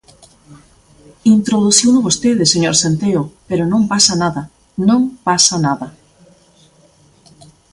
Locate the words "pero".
3.49-3.63